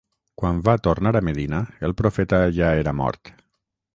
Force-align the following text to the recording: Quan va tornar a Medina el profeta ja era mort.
Quan 0.43 0.61
va 0.67 0.73
tornar 0.87 1.11
a 1.19 1.21
Medina 1.27 1.59
el 1.89 1.95
profeta 2.01 2.39
ja 2.61 2.73
era 2.79 2.97
mort. 3.05 3.33